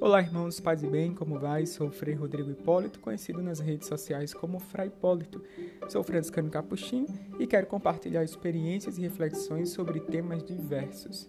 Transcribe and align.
Olá, 0.00 0.22
irmãos, 0.22 0.58
paz 0.58 0.82
e 0.82 0.86
bem, 0.86 1.12
como 1.14 1.38
vai? 1.38 1.66
Sou 1.66 1.90
Frei 1.90 2.14
Rodrigo 2.14 2.50
Hipólito, 2.50 2.98
conhecido 3.00 3.42
nas 3.42 3.60
redes 3.60 3.86
sociais 3.86 4.32
como 4.32 4.58
Frei 4.58 4.86
Hipólito. 4.86 5.42
Sou 5.90 6.02
franciscano 6.02 6.48
capuchinho 6.48 7.06
e 7.38 7.46
quero 7.46 7.66
compartilhar 7.66 8.24
experiências 8.24 8.96
e 8.96 9.02
reflexões 9.02 9.68
sobre 9.68 10.00
temas 10.00 10.42
diversos. 10.42 11.28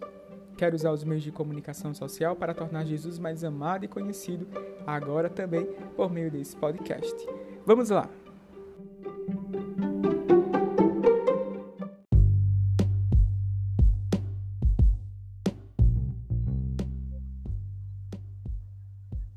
Quero 0.57 0.73
usar 0.73 0.93
os 0.93 1.03
meios 1.03 1.21
de 1.21 1.34
comunicação 1.34 1.93
social 1.93 2.34
para 2.34 2.53
tornar 2.53 2.85
Jesus 2.85 3.20
mais 3.20 3.43
amado 3.43 3.84
e 3.84 3.89
conhecido, 3.89 4.47
agora 4.88 5.29
também 5.29 5.65
por 5.97 6.09
meio 6.09 6.31
desse 6.31 6.55
podcast. 6.55 7.13
Vamos 7.65 7.89
lá! 7.89 8.20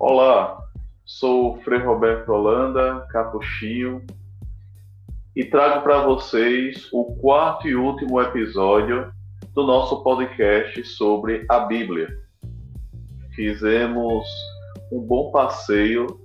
Olá, 0.06 0.62
sou 1.06 1.54
o 1.54 1.62
Frei 1.62 1.78
Roberto 1.78 2.28
Holanda, 2.30 3.06
capuchinho, 3.08 4.04
e 5.34 5.46
trago 5.46 5.82
para 5.82 6.02
vocês 6.02 6.90
o 6.92 7.16
quarto 7.22 7.66
e 7.66 7.74
último 7.74 8.20
episódio 8.20 9.10
do 9.54 9.66
nosso 9.66 10.02
podcast 10.02 10.84
sobre 10.84 11.46
a 11.48 11.60
Bíblia. 11.60 12.06
Fizemos 13.34 14.28
um 14.92 15.00
bom 15.00 15.30
passeio 15.30 16.20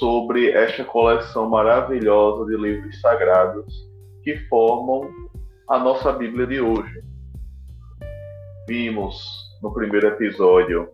sobre 0.00 0.50
esta 0.50 0.82
coleção 0.82 1.48
maravilhosa 1.48 2.46
de 2.46 2.56
livros 2.56 3.00
sagrados 3.00 3.88
que 4.24 4.38
formam 4.48 5.08
a 5.68 5.78
nossa 5.78 6.10
Bíblia 6.10 6.48
de 6.48 6.60
hoje. 6.60 7.00
Vimos 8.66 9.22
no 9.62 9.72
primeiro 9.72 10.08
episódio 10.08 10.88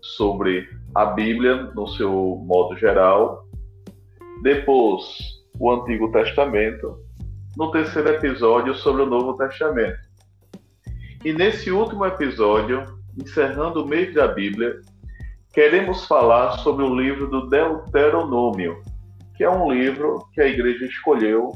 sobre 0.00 0.68
a 0.94 1.06
Bíblia 1.06 1.70
no 1.74 1.86
seu 1.88 2.42
modo 2.44 2.76
geral, 2.76 3.46
depois 4.42 5.04
o 5.58 5.70
Antigo 5.70 6.10
Testamento, 6.12 6.98
no 7.56 7.70
terceiro 7.70 8.08
episódio 8.08 8.74
sobre 8.74 9.02
o 9.02 9.06
Novo 9.06 9.36
Testamento. 9.36 9.98
E 11.24 11.32
nesse 11.32 11.70
último 11.70 12.04
episódio, 12.04 12.84
encerrando 13.18 13.84
o 13.84 13.88
mês 13.88 14.14
da 14.14 14.28
Bíblia, 14.28 14.80
queremos 15.52 16.06
falar 16.06 16.58
sobre 16.58 16.84
o 16.84 16.94
livro 16.94 17.28
do 17.28 17.48
Deuteronômio, 17.48 18.82
que 19.36 19.44
é 19.44 19.50
um 19.50 19.70
livro 19.70 20.26
que 20.32 20.40
a 20.40 20.46
igreja 20.46 20.84
escolheu 20.86 21.52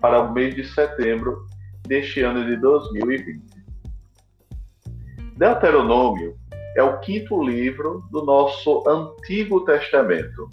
para 0.00 0.20
o 0.22 0.32
mês 0.32 0.54
de 0.54 0.64
setembro 0.64 1.46
deste 1.86 2.22
ano 2.22 2.44
de 2.44 2.56
2020. 2.56 3.40
Deuteronômio 5.36 6.39
é 6.76 6.82
o 6.82 6.98
quinto 7.00 7.42
livro 7.42 8.04
do 8.10 8.24
nosso 8.24 8.82
Antigo 8.88 9.64
Testamento. 9.64 10.48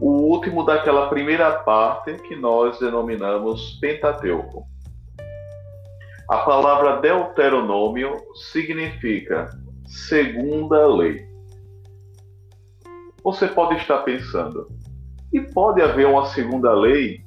O 0.00 0.10
último 0.10 0.64
daquela 0.64 1.08
primeira 1.08 1.58
parte 1.58 2.14
que 2.14 2.36
nós 2.36 2.78
denominamos 2.78 3.78
Pentateuco. 3.80 4.64
A 6.28 6.38
palavra 6.38 7.00
Deuteronômio 7.00 8.16
significa 8.52 9.50
segunda 9.86 10.86
lei. 10.86 11.28
Você 13.24 13.48
pode 13.48 13.76
estar 13.76 13.98
pensando, 13.98 14.68
e 15.32 15.40
pode 15.40 15.82
haver 15.82 16.06
uma 16.06 16.26
segunda 16.26 16.72
lei? 16.72 17.24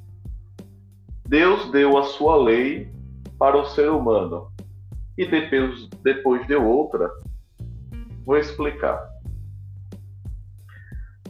Deus 1.26 1.70
deu 1.70 1.96
a 1.96 2.02
sua 2.02 2.36
lei 2.36 2.90
para 3.38 3.56
o 3.56 3.64
ser 3.64 3.90
humano 3.90 4.52
e 5.16 5.26
depois, 5.26 5.88
depois 6.02 6.46
deu 6.46 6.66
outra 6.66 7.10
Vou 8.24 8.38
explicar. 8.38 9.06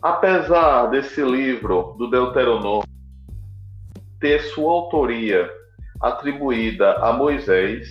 Apesar 0.01 0.87
desse 0.87 1.23
livro 1.23 1.95
do 1.99 2.09
Deuteronômio 2.09 2.85
ter 4.21 4.41
sua 4.43 4.71
autoria 4.71 5.51
atribuída 6.01 6.93
a 6.99 7.13
Moisés 7.13 7.89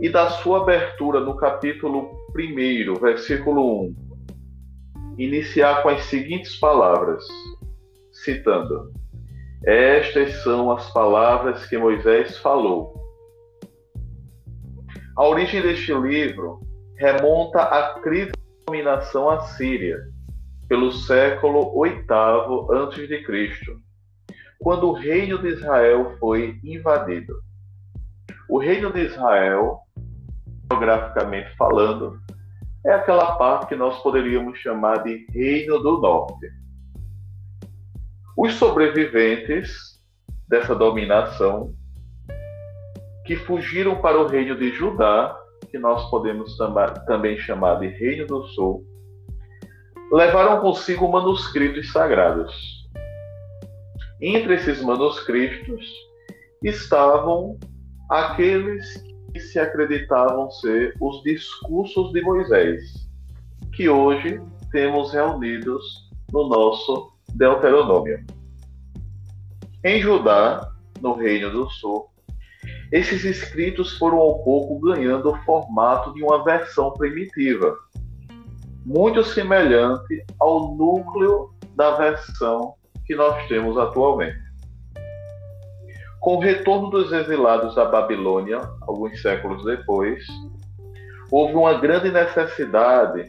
e 0.00 0.08
da 0.08 0.28
sua 0.28 0.62
abertura 0.62 1.20
no 1.20 1.36
capítulo 1.36 2.10
1, 2.36 2.94
versículo 3.00 3.84
1, 3.84 3.96
iniciar 5.16 5.82
com 5.82 5.90
as 5.90 6.02
seguintes 6.06 6.56
palavras, 6.56 7.24
citando: 8.10 8.92
Estas 9.64 10.42
são 10.42 10.72
as 10.72 10.90
palavras 10.90 11.64
que 11.66 11.78
Moisés 11.78 12.38
falou. 12.38 12.92
A 15.16 15.28
origem 15.28 15.62
deste 15.62 15.94
livro 15.94 16.73
remonta 16.96 17.62
à 17.62 18.00
crise 18.00 18.32
da 18.32 18.38
dominação 18.66 19.28
assíria, 19.30 19.98
pelo 20.68 20.92
século 20.92 21.82
VIII 21.82 22.06
a.C., 22.10 23.76
quando 24.58 24.88
o 24.88 24.92
reino 24.92 25.38
de 25.38 25.48
Israel 25.48 26.16
foi 26.18 26.58
invadido. 26.64 27.34
O 28.48 28.58
reino 28.58 28.92
de 28.92 29.00
Israel, 29.02 29.80
geograficamente 30.70 31.54
falando, 31.56 32.18
é 32.84 32.92
aquela 32.92 33.36
parte 33.36 33.68
que 33.68 33.74
nós 33.74 33.98
poderíamos 34.02 34.58
chamar 34.58 35.02
de 35.02 35.26
Reino 35.30 35.78
do 35.78 36.00
Norte. 36.00 36.50
Os 38.36 38.54
sobreviventes 38.54 40.00
dessa 40.48 40.74
dominação, 40.74 41.74
que 43.26 43.36
fugiram 43.36 44.00
para 44.00 44.18
o 44.18 44.26
reino 44.26 44.56
de 44.56 44.70
Judá, 44.70 45.34
que 45.74 45.78
nós 45.80 46.08
podemos 46.08 46.56
também 47.04 47.36
chamar 47.36 47.80
de 47.80 47.88
Reino 47.88 48.28
do 48.28 48.44
Sul, 48.44 48.86
levaram 50.12 50.60
consigo 50.60 51.10
manuscritos 51.10 51.90
sagrados. 51.90 52.88
Entre 54.20 54.54
esses 54.54 54.80
manuscritos 54.80 55.84
estavam 56.62 57.58
aqueles 58.08 59.04
que 59.32 59.40
se 59.40 59.58
acreditavam 59.58 60.48
ser 60.48 60.94
os 61.00 61.24
discursos 61.24 62.12
de 62.12 62.22
Moisés, 62.22 63.08
que 63.74 63.88
hoje 63.88 64.40
temos 64.70 65.12
reunidos 65.12 66.08
no 66.32 66.48
nosso 66.48 67.10
Deuteronômio. 67.34 68.24
Em 69.82 70.00
Judá, 70.00 70.70
no 71.00 71.14
Reino 71.14 71.50
do 71.50 71.68
Sul, 71.68 72.08
esses 72.94 73.24
escritos 73.24 73.98
foram 73.98 74.18
ao 74.18 74.38
pouco 74.44 74.78
ganhando 74.78 75.28
o 75.28 75.36
formato 75.42 76.14
de 76.14 76.22
uma 76.22 76.44
versão 76.44 76.92
primitiva, 76.92 77.76
muito 78.86 79.24
semelhante 79.24 80.24
ao 80.38 80.76
núcleo 80.76 81.52
da 81.74 81.96
versão 81.96 82.74
que 83.04 83.16
nós 83.16 83.48
temos 83.48 83.76
atualmente. 83.76 84.38
Com 86.20 86.36
o 86.36 86.38
retorno 86.38 86.88
dos 86.88 87.12
exilados 87.12 87.74
da 87.74 87.84
Babilônia, 87.84 88.60
alguns 88.82 89.20
séculos 89.20 89.64
depois, 89.64 90.24
houve 91.32 91.54
uma 91.54 91.74
grande 91.74 92.12
necessidade 92.12 93.26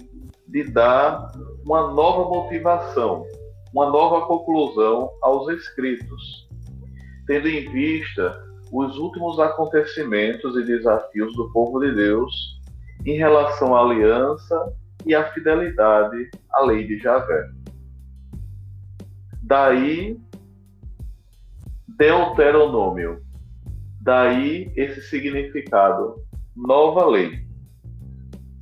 de 0.47 0.63
dar 0.71 1.31
uma 1.65 1.91
nova 1.91 2.29
motivação, 2.29 3.25
uma 3.73 3.89
nova 3.89 4.27
conclusão 4.27 5.09
aos 5.23 5.49
escritos, 5.49 6.47
tendo 7.25 7.47
em 7.47 7.67
vista 7.71 8.45
os 8.71 8.97
últimos 8.97 9.39
acontecimentos 9.39 10.55
e 10.57 10.63
desafios 10.63 11.35
do 11.35 11.51
povo 11.51 11.79
de 11.79 11.93
Deus 11.93 12.59
em 13.05 13.17
relação 13.17 13.75
à 13.75 13.81
aliança 13.81 14.73
e 15.05 15.13
à 15.13 15.31
fidelidade 15.31 16.29
à 16.51 16.61
lei 16.61 16.85
de 16.85 16.97
Javé. 16.97 17.49
Daí 19.43 20.19
Deuteronômio. 21.87 23.23
Daí 24.01 24.71
esse 24.75 25.01
significado, 25.01 26.15
nova 26.55 27.05
lei. 27.05 27.45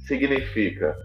Significa 0.08 0.96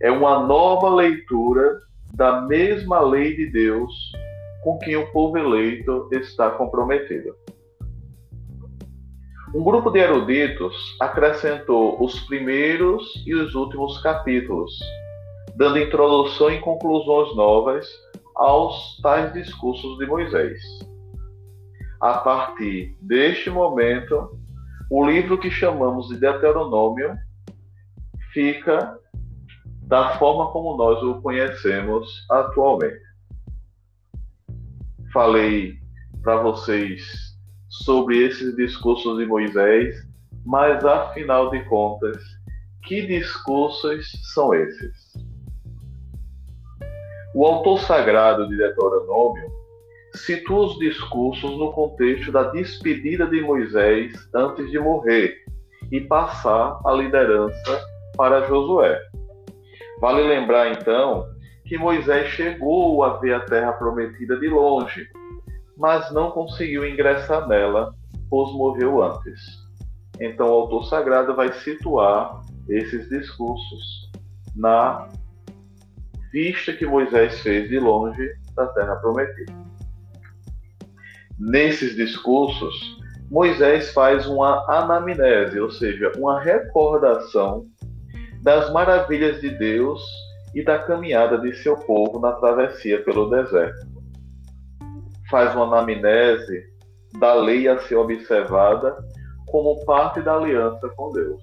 é 0.00 0.10
uma 0.10 0.46
nova 0.46 0.88
leitura 0.94 1.80
da 2.14 2.42
mesma 2.42 3.00
lei 3.00 3.34
de 3.34 3.46
Deus 3.50 3.92
com 4.62 4.78
que 4.78 4.96
o 4.96 5.10
povo 5.12 5.38
eleito 5.38 6.08
está 6.12 6.50
comprometido. 6.50 7.34
Um 9.54 9.62
grupo 9.62 9.90
de 9.90 10.00
eruditos 10.00 10.74
acrescentou 11.00 12.02
os 12.02 12.18
primeiros 12.26 13.22
e 13.24 13.34
os 13.34 13.54
últimos 13.54 13.98
capítulos, 14.02 14.72
dando 15.56 15.78
introdução 15.78 16.50
e 16.50 16.58
conclusões 16.60 17.34
novas 17.36 17.86
aos 18.34 18.98
tais 19.00 19.32
discursos 19.32 19.98
de 19.98 20.06
Moisés. 20.06 20.60
A 22.00 22.14
partir 22.18 22.96
deste 23.00 23.48
momento, 23.48 24.36
o 24.90 25.06
livro 25.06 25.38
que 25.38 25.50
chamamos 25.50 26.08
de 26.08 26.18
Deuteronômio 26.18 27.16
fica 28.32 28.98
da 29.82 30.18
forma 30.18 30.50
como 30.50 30.76
nós 30.76 31.00
o 31.02 31.22
conhecemos 31.22 32.26
atualmente. 32.28 33.00
Falei 35.12 35.78
para 36.22 36.42
vocês 36.42 37.35
sobre 37.68 38.26
esses 38.26 38.54
discursos 38.56 39.18
de 39.18 39.26
Moisés, 39.26 39.96
mas 40.44 40.84
afinal 40.84 41.50
de 41.50 41.64
contas, 41.64 42.22
que 42.84 43.06
discursos 43.06 44.10
são 44.32 44.54
esses? 44.54 45.14
O 47.34 47.44
autor 47.44 47.80
sagrado 47.80 48.48
de 48.48 48.56
Deuteronômio 48.56 49.50
situa 50.14 50.66
os 50.66 50.78
discursos 50.78 51.50
no 51.58 51.72
contexto 51.72 52.32
da 52.32 52.44
despedida 52.44 53.26
de 53.26 53.42
Moisés 53.42 54.12
antes 54.34 54.70
de 54.70 54.78
morrer 54.78 55.36
e 55.92 56.00
passar 56.00 56.80
a 56.84 56.92
liderança 56.92 57.84
para 58.16 58.46
Josué. 58.46 58.98
Vale 60.00 60.22
lembrar 60.22 60.72
então 60.72 61.26
que 61.66 61.76
Moisés 61.76 62.28
chegou 62.28 63.02
a 63.02 63.18
ver 63.18 63.34
a 63.34 63.40
terra 63.40 63.72
prometida 63.72 64.38
de 64.38 64.48
longe, 64.48 65.06
mas 65.76 66.10
não 66.10 66.30
conseguiu 66.30 66.86
ingressar 66.86 67.46
nela, 67.48 67.94
pois 68.30 68.52
morreu 68.52 69.02
antes. 69.02 69.40
Então 70.20 70.48
o 70.48 70.52
autor 70.52 70.86
sagrado 70.86 71.34
vai 71.34 71.52
situar 71.52 72.42
esses 72.68 73.08
discursos 73.08 74.10
na 74.54 75.08
vista 76.32 76.72
que 76.72 76.86
Moisés 76.86 77.40
fez 77.40 77.68
de 77.68 77.78
longe 77.78 78.28
da 78.54 78.66
terra 78.68 78.96
prometida. 78.96 79.52
Nesses 81.38 81.94
discursos, 81.94 82.96
Moisés 83.30 83.92
faz 83.92 84.26
uma 84.26 84.64
anamnese, 84.68 85.60
ou 85.60 85.70
seja, 85.70 86.12
uma 86.16 86.40
recordação 86.40 87.66
das 88.42 88.72
maravilhas 88.72 89.40
de 89.40 89.50
Deus 89.50 90.00
e 90.54 90.64
da 90.64 90.78
caminhada 90.78 91.38
de 91.38 91.54
seu 91.56 91.76
povo 91.76 92.18
na 92.20 92.32
travessia 92.32 93.02
pelo 93.02 93.28
deserto. 93.28 93.95
Faz 95.30 95.54
uma 95.54 95.66
anamnese 95.66 96.64
da 97.18 97.34
lei 97.34 97.68
a 97.68 97.78
ser 97.78 97.96
observada 97.96 98.96
como 99.46 99.84
parte 99.84 100.20
da 100.20 100.36
aliança 100.36 100.88
com 100.90 101.12
Deus. 101.12 101.42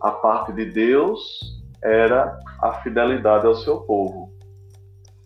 A 0.00 0.10
parte 0.10 0.52
de 0.52 0.66
Deus 0.66 1.20
era 1.82 2.38
a 2.62 2.74
fidelidade 2.82 3.46
ao 3.46 3.54
seu 3.56 3.80
povo. 3.82 4.32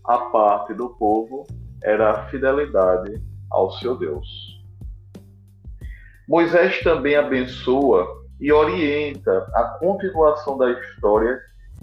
A 0.04 0.18
parte 0.30 0.74
do 0.74 0.90
povo 0.90 1.46
era 1.82 2.10
a 2.10 2.28
fidelidade 2.28 3.22
ao 3.50 3.70
seu 3.72 3.96
Deus. 3.96 4.26
Moisés 6.28 6.80
também 6.80 7.16
abençoa 7.16 8.06
e 8.40 8.52
orienta 8.52 9.50
a 9.54 9.64
continuação 9.80 10.56
da 10.56 10.70
história 10.70 11.40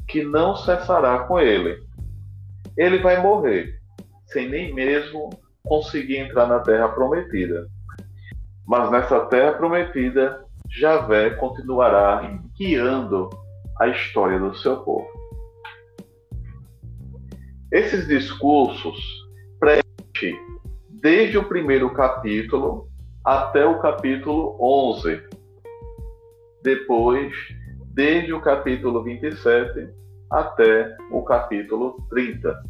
que 0.07 0.23
não 0.23 0.55
cessará 0.55 1.19
com 1.19 1.39
ele. 1.39 1.77
Ele 2.77 2.99
vai 2.99 3.21
morrer, 3.21 3.79
sem 4.27 4.47
nem 4.47 4.73
mesmo 4.73 5.29
conseguir 5.67 6.17
entrar 6.17 6.47
na 6.47 6.59
terra 6.59 6.89
prometida. 6.89 7.67
Mas 8.65 8.91
nessa 8.91 9.21
terra 9.27 9.53
prometida, 9.53 10.43
Javé 10.69 11.31
continuará 11.31 12.39
guiando 12.57 13.29
a 13.79 13.87
história 13.87 14.39
do 14.39 14.55
seu 14.57 14.77
povo. 14.77 15.07
Esses 17.71 18.07
discursos 18.07 18.97
preenchem 19.59 20.39
desde 20.89 21.37
o 21.37 21.43
primeiro 21.43 21.93
capítulo 21.93 22.89
até 23.23 23.65
o 23.65 23.79
capítulo 23.79 24.57
11. 24.59 25.21
Depois, 26.63 27.33
desde 27.93 28.33
o 28.33 28.41
capítulo 28.41 29.03
27 29.03 29.89
até 30.31 30.95
o 31.11 31.21
capítulo 31.23 32.05
30. 32.09 32.63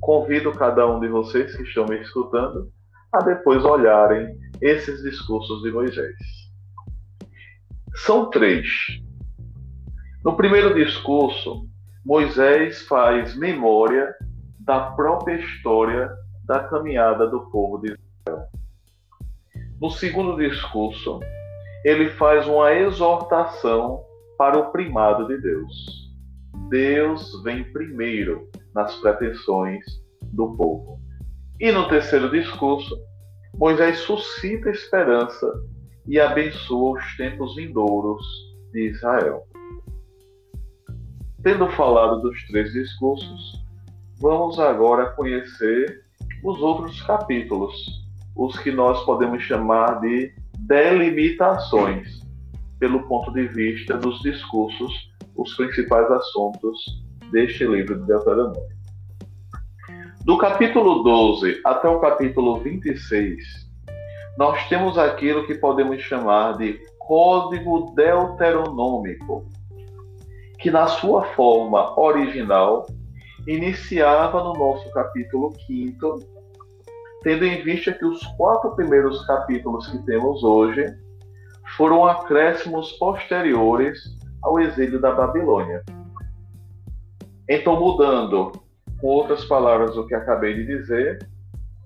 Convido 0.00 0.52
cada 0.52 0.86
um 0.86 1.00
de 1.00 1.08
vocês 1.08 1.56
que 1.56 1.62
estão 1.62 1.86
me 1.86 2.00
escutando 2.00 2.70
a 3.12 3.22
depois 3.22 3.64
olharem 3.64 4.38
esses 4.60 5.02
discursos 5.02 5.62
de 5.62 5.70
Moisés. 5.70 6.16
São 7.94 8.30
três. 8.30 8.66
No 10.24 10.36
primeiro 10.36 10.74
discurso, 10.74 11.66
Moisés 12.04 12.82
faz 12.82 13.34
memória 13.36 14.14
da 14.60 14.90
própria 14.92 15.36
história 15.36 16.10
da 16.44 16.64
caminhada 16.64 17.26
do 17.26 17.50
povo 17.50 17.78
de 17.78 17.88
Israel. 17.88 18.46
No 19.80 19.90
segundo 19.90 20.36
discurso, 20.36 21.20
ele 21.84 22.10
faz 22.10 22.46
uma 22.46 22.72
exortação 22.72 24.04
para 24.36 24.58
o 24.58 24.70
primado 24.72 25.26
de 25.26 25.38
Deus. 25.38 26.12
Deus 26.68 27.42
vem 27.42 27.64
primeiro 27.72 28.48
nas 28.76 28.94
pretensões 28.96 29.82
do 30.34 30.54
povo. 30.54 31.00
E 31.58 31.72
no 31.72 31.88
terceiro 31.88 32.30
discurso, 32.30 32.94
Moisés 33.54 34.00
suscita 34.00 34.68
esperança 34.68 35.50
e 36.06 36.20
abençoa 36.20 36.98
os 36.98 37.16
tempos 37.16 37.56
vindouros 37.56 38.22
de 38.72 38.90
Israel. 38.90 39.44
Tendo 41.42 41.66
falado 41.70 42.20
dos 42.20 42.46
três 42.48 42.70
discursos, 42.72 43.64
vamos 44.20 44.60
agora 44.60 45.10
conhecer 45.12 46.04
os 46.44 46.60
outros 46.60 47.00
capítulos, 47.02 47.74
os 48.36 48.58
que 48.58 48.70
nós 48.70 49.02
podemos 49.06 49.42
chamar 49.42 50.00
de 50.00 50.34
delimitações, 50.58 52.20
pelo 52.78 53.08
ponto 53.08 53.32
de 53.32 53.48
vista 53.48 53.96
dos 53.96 54.20
discursos, 54.20 54.92
os 55.34 55.54
principais 55.56 56.10
assuntos 56.10 57.05
deste 57.30 57.66
livro 57.66 57.98
de 57.98 58.06
Deuteronômio. 58.06 58.76
Do 60.24 60.36
capítulo 60.38 61.02
12 61.02 61.60
até 61.64 61.88
o 61.88 62.00
capítulo 62.00 62.56
26, 62.60 63.66
nós 64.36 64.68
temos 64.68 64.98
aquilo 64.98 65.46
que 65.46 65.54
podemos 65.54 66.02
chamar 66.02 66.56
de 66.58 66.80
Código 66.98 67.94
Deuteronômico, 67.94 69.48
que 70.58 70.70
na 70.70 70.88
sua 70.88 71.24
forma 71.34 71.98
original 71.98 72.86
iniciava 73.46 74.42
no 74.42 74.52
nosso 74.54 74.90
capítulo 74.90 75.52
5, 75.66 76.18
tendo 77.22 77.44
em 77.44 77.62
vista 77.62 77.92
que 77.92 78.04
os 78.04 78.20
quatro 78.36 78.74
primeiros 78.74 79.24
capítulos 79.26 79.86
que 79.86 79.98
temos 80.04 80.42
hoje 80.42 80.84
foram 81.76 82.04
acréscimos 82.04 82.92
posteriores 82.92 84.00
ao 84.42 84.58
exílio 84.58 85.00
da 85.00 85.12
Babilônia. 85.12 85.84
Então, 87.48 87.78
mudando, 87.78 88.52
com 89.00 89.06
outras 89.06 89.44
palavras, 89.44 89.96
o 89.96 90.06
que 90.06 90.14
acabei 90.14 90.54
de 90.54 90.66
dizer, 90.66 91.18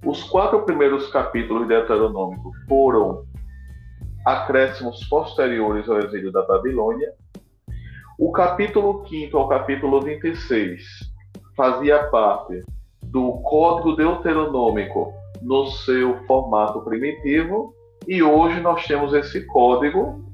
os 0.04 0.22
quatro 0.22 0.62
primeiros 0.62 1.08
capítulos 1.08 1.62
de 1.62 1.68
Deuteronômico 1.68 2.50
foram 2.66 3.24
acréscimos 4.24 5.04
posteriores 5.08 5.88
ao 5.88 5.98
exílio 5.98 6.32
da 6.32 6.42
Babilônia. 6.46 7.12
O 8.18 8.32
capítulo 8.32 9.06
5 9.06 9.36
ao 9.36 9.48
capítulo 9.48 10.00
26 10.00 10.82
fazia 11.54 12.04
parte 12.04 12.62
do 13.02 13.32
Código 13.42 13.96
Deuteronômico 13.96 15.12
no 15.42 15.66
seu 15.66 16.24
formato 16.26 16.80
primitivo, 16.82 17.74
e 18.08 18.22
hoje 18.22 18.60
nós 18.60 18.86
temos 18.86 19.12
esse 19.12 19.46
código 19.46 20.24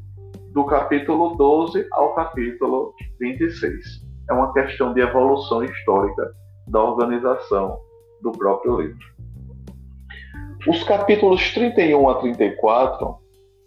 do 0.52 0.64
capítulo 0.64 1.36
12 1.36 1.86
ao 1.92 2.14
capítulo 2.14 2.94
26. 3.18 4.05
É 4.28 4.32
uma 4.32 4.52
questão 4.52 4.92
de 4.92 5.00
evolução 5.00 5.62
histórica 5.64 6.32
da 6.66 6.82
organização 6.82 7.78
do 8.22 8.32
próprio 8.32 8.80
livro. 8.80 9.16
Os 10.66 10.82
capítulos 10.82 11.52
31 11.54 12.08
a 12.08 12.14
34 12.16 13.18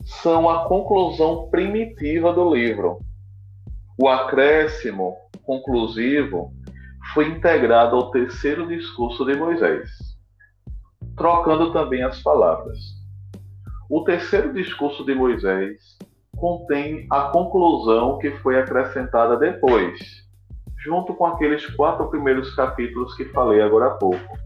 são 0.04 0.50
a 0.50 0.68
conclusão 0.68 1.50
primitiva 1.50 2.34
do 2.34 2.54
livro. 2.54 3.00
O 3.98 4.08
acréscimo 4.08 5.16
conclusivo 5.44 6.54
foi 7.14 7.30
integrado 7.30 7.96
ao 7.96 8.12
terceiro 8.12 8.68
discurso 8.68 9.26
de 9.26 9.36
Moisés, 9.36 9.90
trocando 11.16 11.72
também 11.72 12.04
as 12.04 12.22
palavras. 12.22 12.78
O 13.90 14.04
terceiro 14.04 14.54
discurso 14.54 15.04
de 15.06 15.16
Moisés 15.16 15.98
contém 16.36 17.08
a 17.10 17.30
conclusão 17.30 18.18
que 18.20 18.32
foi 18.38 18.60
acrescentada 18.60 19.36
depois, 19.38 20.00
junto 20.84 21.14
com 21.14 21.26
aqueles 21.26 21.66
quatro 21.76 22.10
primeiros 22.10 22.54
capítulos 22.56 23.16
que 23.16 23.26
falei 23.26 23.62
agora 23.62 23.88
há 23.88 23.92
pouco. 23.92 24.38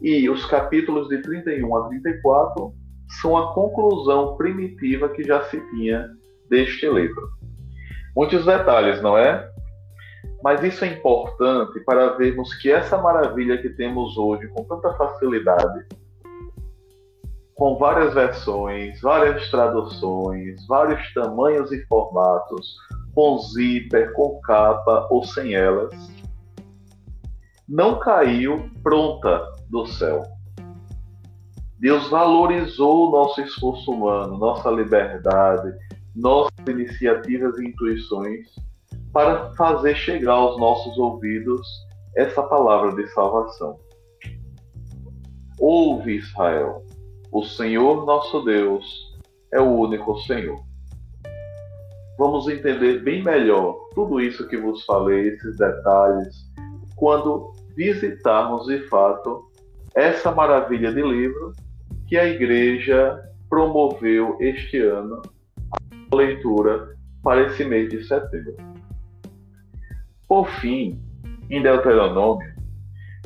E 0.00 0.28
os 0.28 0.44
capítulos 0.46 1.08
de 1.08 1.20
31 1.22 1.76
a 1.76 1.88
34 1.88 2.72
são 3.20 3.36
a 3.36 3.54
conclusão 3.54 4.36
primitiva 4.36 5.08
que 5.08 5.22
já 5.22 5.42
se 5.44 5.60
tinha 5.70 6.08
deste 6.48 6.88
livro. 6.88 7.30
Muitos 8.14 8.44
detalhes, 8.44 9.02
não 9.02 9.16
é? 9.16 9.48
Mas 10.42 10.62
isso 10.62 10.84
é 10.84 10.88
importante 10.88 11.80
para 11.80 12.16
vermos 12.16 12.54
que 12.54 12.70
essa 12.70 12.98
maravilha 12.98 13.60
que 13.60 13.70
temos 13.70 14.16
hoje 14.16 14.48
com 14.48 14.64
tanta 14.64 14.92
facilidade, 14.94 15.86
com 17.54 17.78
várias 17.78 18.14
versões, 18.14 19.00
várias 19.00 19.50
traduções, 19.50 20.66
vários 20.66 21.12
tamanhos 21.14 21.72
e 21.72 21.84
formatos, 21.86 22.76
com 23.16 23.38
zíper, 23.38 24.12
com 24.12 24.38
capa 24.42 25.08
ou 25.10 25.24
sem 25.24 25.54
elas, 25.54 25.90
não 27.66 27.98
caiu 27.98 28.70
pronta 28.82 29.42
do 29.70 29.86
céu. 29.86 30.22
Deus 31.78 32.08
valorizou 32.10 33.08
o 33.08 33.10
nosso 33.10 33.40
esforço 33.40 33.90
humano, 33.90 34.36
nossa 34.36 34.70
liberdade, 34.70 35.74
nossas 36.14 36.52
iniciativas 36.68 37.58
e 37.58 37.68
intuições 37.68 38.54
para 39.14 39.50
fazer 39.54 39.96
chegar 39.96 40.34
aos 40.34 40.60
nossos 40.60 40.98
ouvidos 40.98 41.66
essa 42.16 42.42
palavra 42.42 42.94
de 42.94 43.06
salvação. 43.14 43.78
Ouve, 45.58 46.16
Israel, 46.16 46.84
o 47.32 47.42
Senhor 47.44 48.04
nosso 48.04 48.42
Deus 48.42 48.84
é 49.52 49.60
o 49.60 49.70
único 49.70 50.18
Senhor. 50.20 50.65
Vamos 52.18 52.48
entender 52.48 53.02
bem 53.02 53.22
melhor 53.22 53.76
tudo 53.94 54.20
isso 54.20 54.48
que 54.48 54.56
vos 54.56 54.84
falei, 54.84 55.28
esses 55.28 55.58
detalhes, 55.58 56.50
quando 56.96 57.52
visitarmos 57.76 58.66
de 58.66 58.80
fato 58.88 59.50
essa 59.94 60.32
maravilha 60.32 60.92
de 60.92 61.02
livro 61.02 61.52
que 62.06 62.16
a 62.16 62.26
igreja 62.26 63.22
promoveu 63.48 64.36
este 64.40 64.78
ano 64.80 65.20
a 66.12 66.16
leitura 66.16 66.96
para 67.22 67.42
esse 67.42 67.64
mês 67.64 67.90
de 67.90 68.02
setembro. 68.04 68.54
Por 70.28 70.48
fim, 70.60 71.00
em 71.50 71.62
Deuteronômio, 71.62 72.54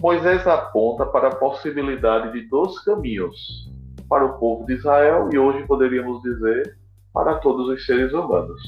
Moisés 0.01 0.47
aponta 0.47 1.05
para 1.07 1.29
a 1.29 1.35
possibilidade 1.35 2.33
de 2.33 2.49
dois 2.49 2.79
caminhos 2.81 3.71
para 4.09 4.25
o 4.25 4.39
povo 4.39 4.65
de 4.67 4.75
Israel 4.75 5.29
e 5.33 5.39
hoje 5.39 5.67
poderíamos 5.67 6.23
dizer 6.23 6.77
para 7.13 7.37
todos 7.37 7.69
os 7.69 7.85
seres 7.85 8.13
humanos. 8.13 8.63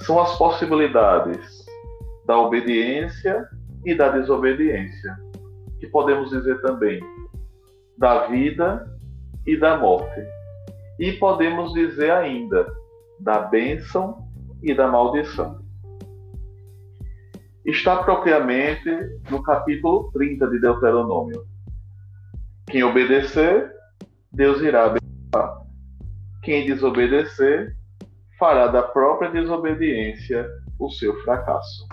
São 0.00 0.20
as 0.20 0.36
possibilidades 0.38 1.66
da 2.26 2.38
obediência 2.38 3.48
e 3.84 3.94
da 3.94 4.10
desobediência, 4.10 5.16
que 5.80 5.86
podemos 5.88 6.30
dizer 6.30 6.60
também 6.62 7.00
da 7.98 8.26
vida 8.26 8.86
e 9.46 9.56
da 9.56 9.76
morte. 9.78 10.20
E 10.98 11.12
podemos 11.12 11.72
dizer 11.72 12.10
ainda 12.10 12.66
da 13.20 13.40
bênção 13.40 14.26
e 14.62 14.74
da 14.74 14.88
maldição. 14.88 15.60
Está 17.64 18.02
propriamente 18.02 18.90
no 19.30 19.42
capítulo 19.42 20.10
30 20.12 20.46
de 20.48 20.60
Deuteronômio. 20.60 21.44
Quem 22.68 22.82
obedecer, 22.82 23.72
Deus 24.32 24.60
irá 24.60 24.86
abençoar. 24.86 25.05
Quem 26.46 26.64
desobedecer, 26.64 27.74
fará 28.38 28.68
da 28.68 28.80
própria 28.80 29.28
desobediência 29.32 30.48
o 30.78 30.88
seu 30.88 31.12
fracasso. 31.22 31.84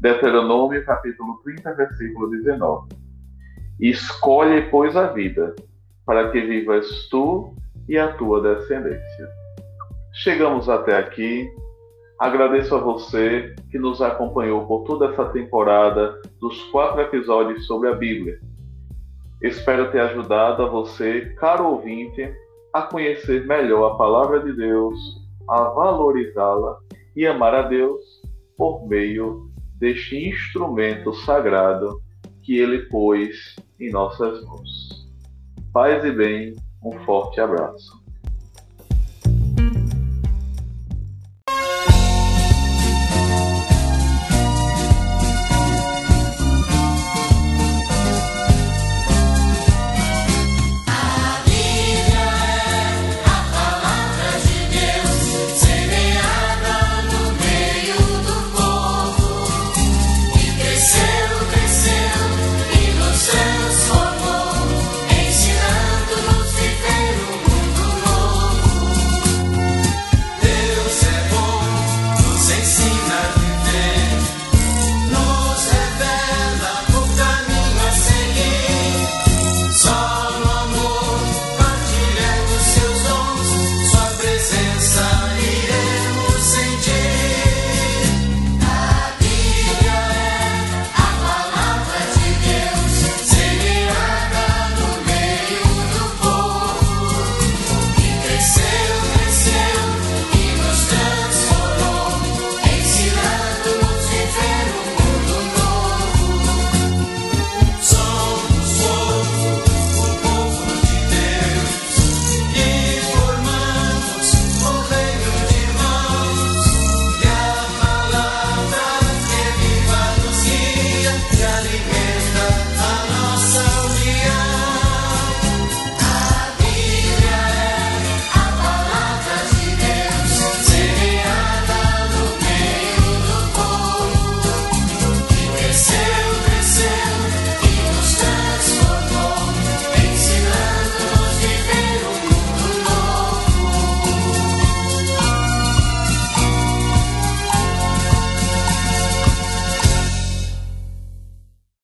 Deuteronômio 0.00 0.82
capítulo 0.86 1.38
30, 1.44 1.74
versículo 1.74 2.30
19. 2.30 2.88
Escolhe, 3.78 4.62
pois, 4.70 4.96
a 4.96 5.08
vida, 5.08 5.54
para 6.06 6.30
que 6.30 6.40
vivas 6.40 7.10
tu 7.10 7.54
e 7.86 7.98
a 7.98 8.10
tua 8.14 8.40
descendência. 8.40 9.28
Chegamos 10.14 10.70
até 10.70 10.96
aqui. 10.96 11.46
Agradeço 12.18 12.74
a 12.74 12.80
você 12.80 13.54
que 13.70 13.78
nos 13.78 14.00
acompanhou 14.00 14.66
por 14.66 14.84
toda 14.84 15.12
essa 15.12 15.26
temporada 15.26 16.18
dos 16.40 16.58
quatro 16.70 17.02
episódios 17.02 17.66
sobre 17.66 17.90
a 17.90 17.94
Bíblia. 17.94 18.40
Espero 19.42 19.92
ter 19.92 20.00
ajudado 20.00 20.62
a 20.62 20.70
você, 20.70 21.34
caro 21.38 21.66
ouvinte, 21.66 22.34
a 22.76 22.82
conhecer 22.82 23.46
melhor 23.46 23.92
a 23.92 23.96
palavra 23.96 24.40
de 24.40 24.52
Deus, 24.52 24.98
a 25.48 25.62
valorizá-la 25.70 26.76
e 27.16 27.26
amar 27.26 27.54
a 27.54 27.62
Deus 27.62 28.02
por 28.54 28.86
meio 28.86 29.50
deste 29.78 30.28
instrumento 30.28 31.14
sagrado 31.24 32.02
que 32.42 32.58
ele 32.58 32.80
pôs 32.90 33.56
em 33.80 33.90
nossas 33.90 34.44
mãos. 34.44 35.08
Paz 35.72 36.04
e 36.04 36.12
bem, 36.12 36.54
um 36.84 36.92
forte 37.06 37.40
abraço. 37.40 37.95